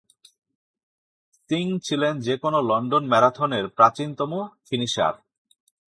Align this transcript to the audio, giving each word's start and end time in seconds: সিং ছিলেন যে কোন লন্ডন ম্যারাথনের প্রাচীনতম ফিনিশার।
সিং 1.49 1.65
ছিলেন 1.79 2.13
যে 2.19 2.35
কোন 2.37 2.53
লন্ডন 2.61 3.03
ম্যারাথনের 3.07 3.65
প্রাচীনতম 3.67 4.31
ফিনিশার। 4.69 5.15